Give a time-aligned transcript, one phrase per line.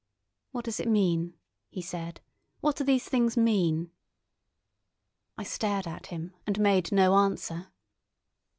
[0.51, 1.35] "What does it mean?"
[1.69, 2.21] he said.
[2.59, 3.91] "What do these things mean?"
[5.37, 7.67] I stared at him and made no answer.